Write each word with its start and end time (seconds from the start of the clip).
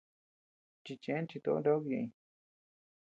Chichen 0.83 1.23
chitöo 1.29 1.57
nakuu 1.61 1.85
ñeʼëñ. 1.89 2.07